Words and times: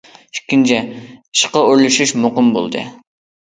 ئىككىنچى 0.35 0.79
ئىشقا 1.01 1.63
ئورۇنلىشىش 1.67 2.15
مۇقىم 2.25 2.51
بولدى. 2.57 2.85